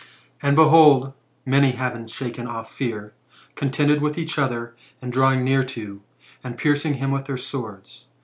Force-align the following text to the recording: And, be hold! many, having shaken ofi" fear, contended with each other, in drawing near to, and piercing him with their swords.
And, 0.41 0.55
be 0.57 0.63
hold! 0.63 1.13
many, 1.45 1.73
having 1.73 2.07
shaken 2.07 2.47
ofi" 2.47 2.65
fear, 2.69 3.13
contended 3.53 4.01
with 4.01 4.17
each 4.17 4.39
other, 4.39 4.73
in 4.99 5.11
drawing 5.11 5.43
near 5.43 5.63
to, 5.63 6.01
and 6.43 6.57
piercing 6.57 6.95
him 6.95 7.11
with 7.11 7.25
their 7.25 7.37
swords. 7.37 8.07